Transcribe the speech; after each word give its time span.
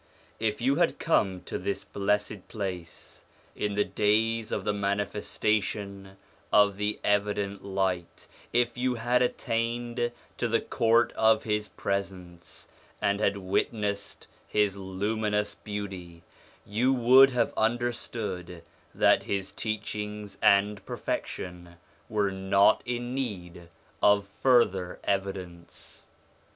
If 0.39 0.61
you 0.61 0.77
had 0.77 0.97
come 0.97 1.41
to 1.43 1.59
this 1.59 1.83
blessed 1.83 2.47
place 2.47 3.21
in 3.55 3.75
the 3.75 3.85
days 3.85 4.51
of 4.51 4.65
the 4.65 4.73
manifestation 4.73 6.17
of 6.51 6.77
the 6.77 6.99
evident 7.03 7.63
Light, 7.63 8.25
1 8.49 8.49
if 8.63 8.75
you 8.79 8.95
had 8.95 9.21
attained 9.21 10.11
to 10.39 10.47
the 10.47 10.59
court 10.59 11.11
of 11.15 11.43
his 11.43 11.67
presence, 11.67 12.67
and 12.99 13.19
had 13.19 13.37
witnessed 13.37 14.25
his 14.47 14.75
luminous 14.75 15.53
beauty, 15.53 16.23
you 16.65 16.91
would 16.91 17.29
have 17.29 17.53
understood 17.55 18.63
that 18.95 19.21
his 19.25 19.51
teachings 19.51 20.39
and 20.41 20.83
perfection 20.83 21.75
were 22.09 22.31
not 22.31 22.81
in 22.87 23.13
need 23.13 23.69
of 24.01 24.25
further 24.27 24.97
evidence. 25.03 26.07